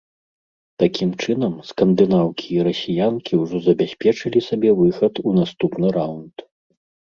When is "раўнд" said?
6.03-6.35